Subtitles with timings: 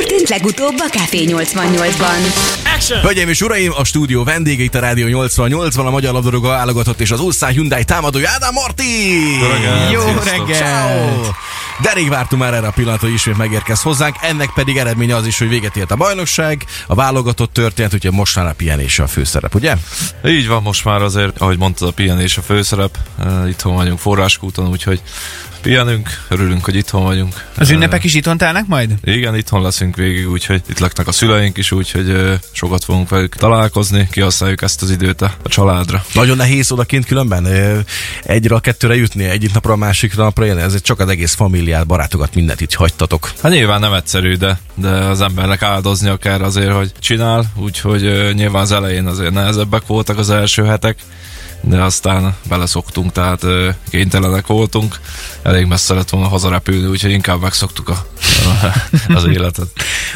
[0.00, 2.32] történt legutóbb a Café 88-ban?
[3.02, 7.10] Hölgyeim és uraim, a stúdió vendége itt a Rádió 88-ban a Magyar Labdarúgó válogatott és
[7.10, 9.20] az Ulszán Hyundai támadója Ádám Marti!
[9.92, 10.56] Jó reggel!
[10.56, 11.20] Ciao.
[11.82, 14.16] De rég vártunk már erre a pillanatra, hogy ismét megérkez hozzánk.
[14.20, 18.36] Ennek pedig eredménye az is, hogy véget ért a bajnokság, a válogatott történet, úgyhogy most
[18.36, 19.76] már a pihenés a főszerep, ugye?
[20.26, 22.98] Így van, most már azért, ahogy mondtad, a pihenés a főszerep.
[23.48, 25.02] Itthon vagyunk forráskúton, úgyhogy
[25.60, 27.48] pihenünk, örülünk, hogy itthon vagyunk.
[27.56, 28.94] Az ünnepek is itthon telnek majd?
[29.04, 34.08] Igen, itthon leszünk végig, úgyhogy itt laknak a szüleink is, úgyhogy sokat fogunk velük találkozni,
[34.10, 36.04] kihasználjuk ezt az időt a, családra.
[36.14, 37.46] Nagyon nehéz odakint különben
[38.22, 40.60] egyre a kettőre jutni, egyik napra a másikra napra jönni.
[40.60, 43.32] Ez csak az egész familiát, barátokat, mindent itt hagytatok.
[43.42, 48.62] Hát nyilván nem egyszerű, de, de az embernek áldoznia kell azért, hogy csinál, úgyhogy nyilván
[48.62, 50.98] az elején azért nehezebbek voltak az első hetek,
[51.60, 53.46] de aztán beleszoktunk, tehát
[53.90, 55.00] kénytelenek voltunk,
[55.42, 58.06] elég messze lett volna hazarepülni, úgyhogy inkább megszoktuk a,
[59.14, 59.68] az életet.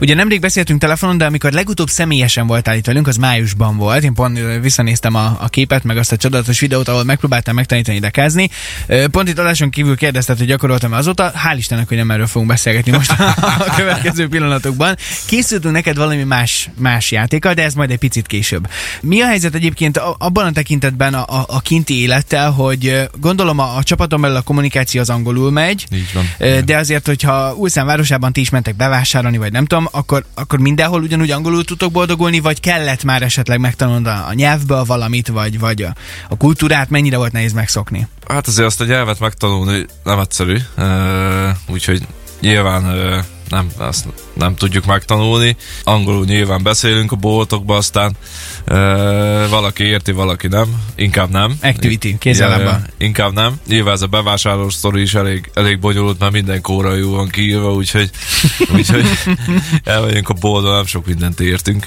[0.00, 4.02] Ugye nemrég beszéltünk telefonon, de amikor legutóbb személyesen voltál itt velünk, az májusban volt.
[4.02, 8.50] Én pont visszanéztem a, a képet, meg azt a csodálatos videót, ahol megpróbáltam megtanítani dekázni.
[9.10, 11.32] Pont itt adáson kívül kérdezted, hogy gyakoroltam azóta.
[11.32, 13.10] Hál' Istennek, hogy nem erről fogunk beszélgetni most
[13.58, 14.96] a következő pillanatokban.
[15.26, 18.68] Készültünk neked valami más, más játékkal, de ez majd egy picit később.
[19.00, 23.76] Mi a helyzet egyébként abban a tekintetben a, a, a kinti élettel, hogy gondolom a,
[23.76, 26.64] a csapaton belül a kommunikáció az angolul megy, Így van.
[26.64, 31.02] De azért, hogyha Ulszán városában ti is mentek bevásárolni, vagy nem tudom, akkor, akkor mindenhol
[31.02, 35.82] ugyanúgy angolul tudtok boldogulni, vagy kellett már esetleg megtanulnod a, a nyelvből valamit, vagy, vagy
[35.82, 35.94] a,
[36.28, 38.08] a kultúrát, mennyire volt nehéz megszokni?
[38.28, 42.06] Hát azért azt a nyelvet megtanulni nem egyszerű, uh, úgyhogy
[42.40, 45.56] nyilván uh, nem, azt nem tudjuk megtanulni.
[45.84, 48.16] Angolul nyilván beszélünk a boltokba, aztán
[48.66, 48.76] uh,
[49.48, 50.82] valaki érti, valaki nem.
[50.94, 51.56] Inkább nem.
[51.62, 52.14] Activity.
[52.22, 53.60] Ja, ja, inkább nem.
[53.66, 58.10] Nyilván ez a bevásárlós sztori is elég, elég bonyolult, mert minden kórai van kiírva, úgyhogy,
[58.76, 59.06] úgyhogy
[59.84, 61.86] elmegyünk a boltba, nem sok mindent értünk.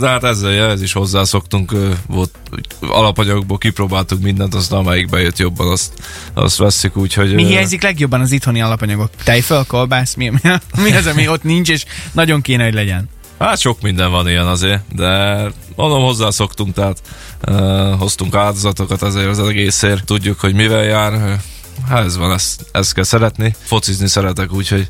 [0.00, 1.72] De hát ezzel ez is hozzászoktunk,
[2.06, 5.92] volt, úgy alapanyagból kipróbáltuk mindent, aztán amelyik bejött jobban, azt,
[6.34, 7.34] azt vesszük, úgyhogy...
[7.34, 9.10] Mi hiányzik legjobban az itthoni alapanyagok?
[9.24, 10.14] Tejföl, kolbász?
[10.14, 10.38] Mi, mi,
[10.82, 13.08] mi az, ami ott nincs, és nagyon kéne, hogy legyen?
[13.38, 15.42] Hát sok minden van ilyen azért, de
[15.76, 17.02] mondom, hozzászoktunk, tehát
[17.48, 20.04] uh, hoztunk áldozatokat azért az egészért.
[20.04, 21.40] Tudjuk, hogy mivel jár,
[21.88, 23.54] Hát ez van, ezt, ezt kell szeretni.
[23.62, 24.86] Focizni szeretek, úgyhogy...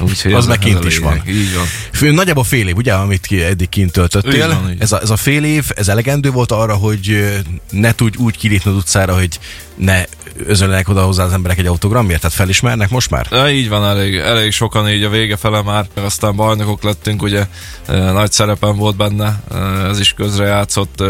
[0.00, 1.22] úgyhogy Az meg kint is van.
[1.26, 1.64] Így van.
[1.92, 4.32] Fő, nagyjából fél év, ugye, amit ki eddig kint töltöttél.
[4.32, 4.80] Így van, így.
[4.80, 7.34] ez, a, ez a fél év, ez elegendő volt arra, hogy
[7.70, 9.38] ne tudj úgy kilépni az utcára, hogy
[9.74, 10.04] ne
[10.46, 12.20] özönlenek oda hozzá az emberek egy autogramért?
[12.20, 13.26] Tehát felismernek most már?
[13.30, 17.46] Ja, így van, elég, elég sokan így a vége fele már, aztán bajnokok lettünk, ugye
[17.86, 19.42] nagy szerepem volt benne,
[19.88, 21.02] ez is közrejátszott,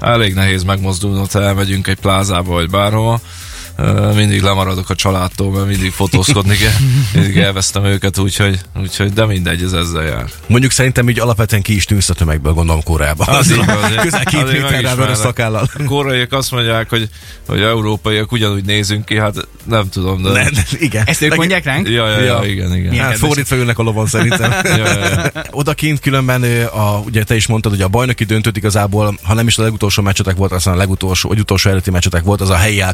[0.00, 3.20] elég nehéz megmozdulni, ha elmegyünk egy plázába vagy bárhova.
[4.14, 6.72] Mindig lemaradok a családtól, mert mindig fotózkodni kell,
[7.14, 10.24] mindig elvesztem őket, úgyhogy, úgyhogy de mindegy, ez ezzel jár.
[10.46, 13.28] Mondjuk szerintem így alapvetően ki is tűnsz a tömegből, gondolom Koreában.
[13.28, 15.68] Az van, azért- Közel két méterrel vörös szakállal.
[15.78, 17.08] A koreaiak azt mondják, hogy,
[17.46, 20.30] hogy európaiak ugyanúgy nézünk ki, hát nem tudom, de...
[20.30, 20.48] Ne,
[20.78, 21.02] igen.
[21.06, 21.88] Ezt ők Meg- mondják ránk?
[21.88, 22.44] Ja, ja, ja, Ja.
[22.50, 22.88] igen, igen.
[22.90, 24.52] Milyen Hát fordítva ülnek a lovon szerintem.
[24.64, 25.30] Ja, ja, ja.
[25.50, 29.58] Odakint különben, a, ugye te is mondtad, hogy a bajnoki döntőt igazából, ha nem is
[29.58, 32.80] a legutolsó meccsetek volt, aztán a legutolsó, vagy utolsó előtti meccsetek volt, az a helyi
[32.80, 32.92] El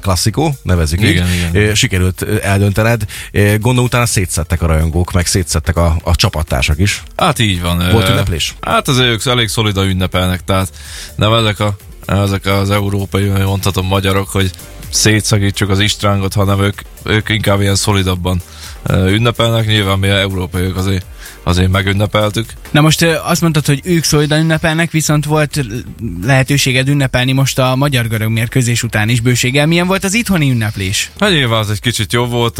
[0.70, 1.54] Nevezzük Igen, így.
[1.54, 1.74] igen.
[1.74, 3.04] Sikerült eldöntened.
[3.32, 7.02] Gondolom utána szétszettek a rajongók, meg szétszettek a, a csapattársak is.
[7.16, 7.90] Hát így van.
[7.92, 8.54] Volt ünneplés?
[8.60, 10.68] Hát azért ők elég szolidan ünnepelnek, tehát
[11.14, 11.76] nem ezek, a,
[12.06, 14.50] ezek az európai, mondhatom magyarok, hogy
[14.90, 18.42] szétszakítsuk az istrángot, hanem ők, ők inkább ilyen szolidabban
[18.88, 19.66] ünnepelnek.
[19.66, 21.04] Nyilván mi európaiak azért,
[21.42, 22.52] azért megünnepeltük.
[22.70, 25.64] Na most azt mondtad, hogy ők szolidan ünnepelnek, viszont volt
[26.22, 29.66] lehetőséged ünnepelni most a magyar-görög mérkőzés után is bőséggel.
[29.66, 31.10] Milyen volt az itthoni ünneplés?
[31.20, 32.58] Hát nyilván az egy kicsit jobb volt.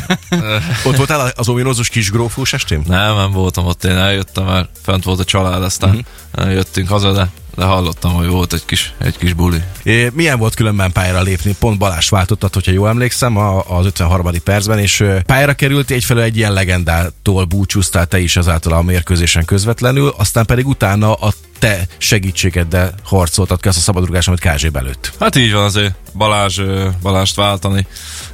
[0.86, 2.82] Ott voltál az ominózus kis grófós estén?
[2.86, 6.52] nem, nem voltam ott, én eljöttem, mert fent volt a család, aztán uh-huh.
[6.52, 9.58] jöttünk haza, de, de hallottam, hogy volt egy kis, egy kis buli.
[9.82, 11.54] É, Milyen volt különben pályára lépni?
[11.58, 14.40] Pont Balázs váltottat, hogyha jól emlékszem, a- az 53.
[14.44, 20.14] percben, és pályára került egyfelől egy ilyen legendától búcsúztál te is ezáltal a mérkőzésen közvetlenül,
[20.16, 25.12] aztán pedig utána a te segítségeddel harcoltad ki azt a szabadrugás, amit Kázsé belőtt.
[25.20, 26.60] Hát így van azért Balázs,
[27.02, 27.86] Balást váltani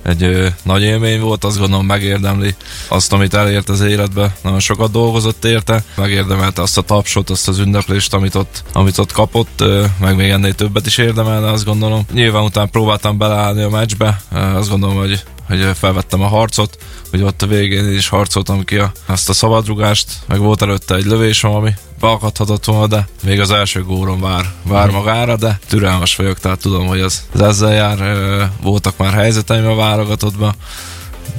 [0.02, 2.54] egy nagy élmény volt, azt gondolom megérdemli
[2.88, 4.36] azt, amit elért az életbe.
[4.42, 9.12] Nagyon sokat dolgozott érte, megérdemelte azt a tapsot, azt az ünneplést, amit ott, amit ott
[9.12, 9.64] kapott,
[10.00, 12.06] meg még ennél többet is érdemelne, azt gondolom.
[12.12, 16.78] Nyilván után próbáltam beleállni a meccsbe, azt gondolom, hogy hogy felvettem a harcot,
[17.10, 20.94] hogy ott a végén én is harcoltam ki a, azt a szabadrugást, meg volt előtte
[20.94, 26.16] egy lövésem, ami beakadhatott volna, de még az első góron vár, vár magára, de türelmes
[26.16, 28.50] vagyok, tehát tudom, hogy ez, ez ezzel jár.
[28.62, 30.54] Voltak már helyzeteim a válogatottban,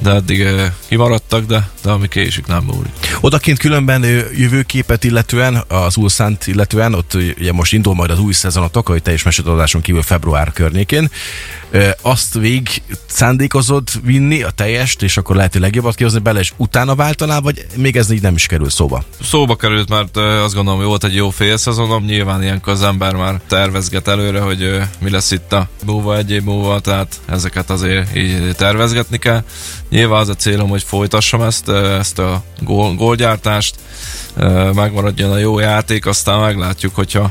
[0.02, 3.16] de eddig ö, kimaradtak, de, de ami késik nem múlik.
[3.20, 8.18] Odaként különben ö, jövőképet illetően, az Ulszánt illetően, ott ö, ugye most indul majd az
[8.18, 11.10] új szezonotok, ahogy te is mesélt kívül február környékén.
[12.02, 16.94] Azt végig szándékozod vinni a teljest, és akkor lehet, hogy legjobbat kihozni bele, és utána
[16.94, 19.04] váltanál, vagy még ez így nem is kerül szóba?
[19.22, 22.82] Szóba került, mert ö, azt gondolom, hogy volt egy jó fél szezonom, nyilván ilyenkor az
[22.82, 27.70] ember már tervezget előre, hogy mi lesz itt a múlva, egy év múlva, tehát ezeket
[27.70, 29.44] azért így tervezgetni kell.
[29.90, 33.74] Nyilván az a célom, hogy folytassam ezt, ezt a gól, gólgyártást,
[34.74, 37.30] megmaradjon a jó játék, aztán meglátjuk, hogyha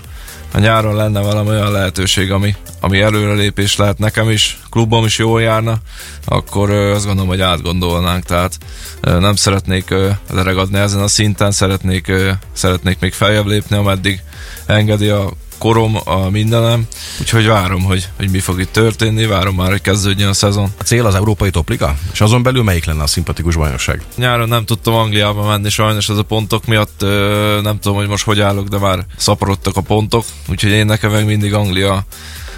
[0.53, 5.41] a nyáron lenne valami olyan lehetőség, ami, ami előrelépés lehet nekem is, klubom is jól
[5.41, 5.77] járna,
[6.25, 8.57] akkor azt gondolom, hogy átgondolnánk, tehát
[9.01, 12.11] nem szeretnék ö, leregadni ezen a szinten, szeretnék,
[12.53, 14.21] szeretnék még feljebb lépni, ameddig
[14.65, 15.29] engedi a
[15.59, 16.87] korom, a mindenem,
[17.19, 20.69] úgyhogy várom, hogy, hogy mi fog itt történni, várom már, hogy kezdődjön a szezon.
[20.79, 21.95] A cél az Európai Topliga?
[22.13, 24.03] És azon belül melyik lenne a szimpatikus bajnokság?
[24.15, 28.23] Nyáron nem tudtam Angliába menni sajnos ez a pontok miatt, ö, nem tudom, hogy most
[28.23, 32.05] hogy állok, de már szaporodtak a pontok, úgyhogy én nekem meg mindig Anglia,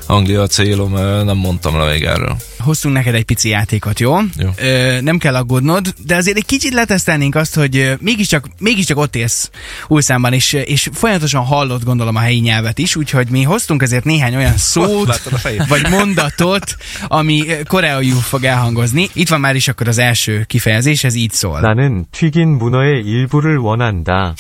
[0.06, 4.17] Anglia a célom, ö, nem mondtam le még erről Hoztunk neked egy pici játékot, jó?
[4.39, 4.51] Jó.
[4.57, 9.17] Ö, nem kell aggódnod, de azért egy kicsit letesztelnénk azt, hogy ö, mégiscsak, mégiscsak ott
[9.17, 9.51] élsz
[9.89, 14.37] Ulszánban, és, és folyamatosan hallott gondolom a helyi nyelvet is, úgyhogy mi hoztunk ezért néhány
[14.37, 15.67] olyan szót, Láttad a fejét?
[15.67, 16.77] vagy mondatot,
[17.09, 19.09] ami ö, koreaiul fog elhangozni.
[19.13, 21.61] Itt van már is akkor az első kifejezés, ez így szól.
[21.61, 24.35] 나는 튀긴 문어의 일부를 원한다.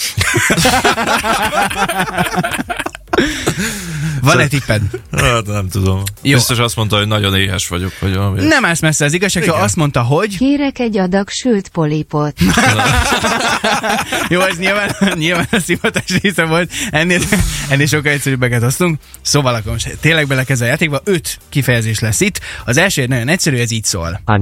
[4.22, 4.82] Van-e tipped?
[5.12, 6.04] Hát nem tudom.
[6.22, 6.36] Jó.
[6.36, 8.44] Biztos azt mondta, hogy nagyon éhes vagyok, vagy valami.
[8.44, 12.34] Nem állsz messze az igazság, hogy azt mondta, hogy Kérek egy adag sült polipot.
[14.30, 17.20] Jó, ez nyilván, nyilván a szivatás része volt, ennél,
[17.70, 19.00] ennél sokkal egyszerűbbeket hoztunk.
[19.22, 22.40] Szóval akkor most tényleg belekezd a játékba, öt kifejezés lesz itt.
[22.66, 24.22] Az első nagyon egyszerű, ez így szól.
[24.26, 24.42] 안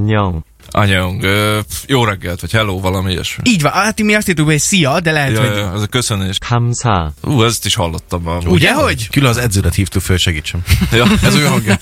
[0.72, 0.82] 녕.
[0.82, 3.42] Anyang, ö, pff, jó reggelt, vagy hello, valami ilyesmi.
[3.50, 5.56] Így van, hát mi azt hittük, hogy szia, de lehet, Ja, hogy...
[5.56, 6.38] ja, ez a köszönés.
[6.48, 7.12] 감사.
[7.22, 8.46] Ú, ezt is hallottam már.
[8.46, 9.08] Ugye, hogy?
[9.10, 10.62] Külön az edződet hívtuk föl, segítsem.
[10.92, 11.06] Ja.
[11.22, 11.76] Ez olyan hangja.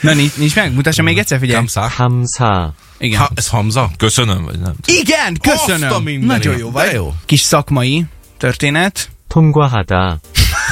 [0.00, 1.56] Na, nincs, nincs meg, mutassa még egyszer, figyelj.
[1.58, 1.88] Kamszá.
[1.96, 2.72] 감사.
[2.98, 3.20] Igen.
[3.20, 3.90] Ha, ez Hamza?
[3.96, 4.74] Köszönöm, vagy nem?
[4.84, 6.02] Igen, Azt a köszönöm.
[6.02, 6.26] mindenit.
[6.26, 6.86] Nagyon jó vagy.
[6.86, 7.14] De jó.
[7.26, 8.04] Kis szakmai
[8.38, 9.08] történet.
[9.28, 10.20] 통과하다.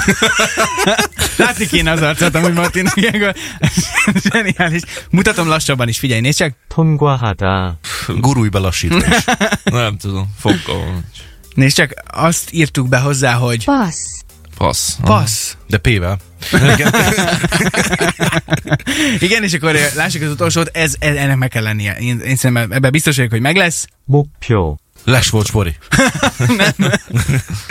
[1.36, 3.34] Látni kéne az arcot, amúgy Martinnak ilyenkor.
[4.14, 4.82] Zseniális.
[5.10, 6.52] Mutatom lassabban is, figyelj, nézd csak.
[6.68, 7.78] 통과하다.
[8.08, 9.24] Gurulj be lassítás.
[9.64, 10.92] Nem tudom, fogalmam.
[10.92, 11.18] nincs.
[11.54, 14.20] Nézd csak, azt írtuk be hozzá, hogy Passz.
[14.56, 14.96] Passz.
[15.04, 15.56] passz.
[15.66, 16.18] De P-vel.
[19.18, 21.96] Igen, és akkor eh, lássuk az utolsót, ez, ez ennek meg kell lennie.
[21.98, 23.86] Én, én szerintem ebben biztos vagyok, hogy meg lesz.
[24.04, 24.74] 목표.
[25.05, 25.69] Les volt spori.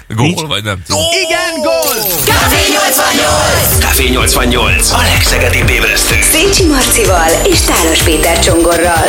[0.09, 1.03] Gól, vagy nem tudom.
[1.25, 1.95] Igen, gól!
[2.25, 3.79] Café 88!
[3.79, 4.91] Café 88.
[4.91, 6.15] A legszegedibb ébresztő.
[6.33, 9.07] Szécsi Marcival és Tálos Péter Csongorral.